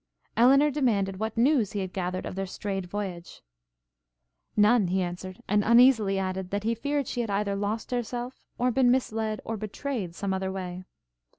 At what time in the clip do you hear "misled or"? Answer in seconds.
8.89-9.57